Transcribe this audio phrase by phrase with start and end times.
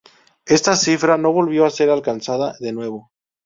[0.47, 3.11] Esta cifra no volvió a ser alcanzada de nuevo.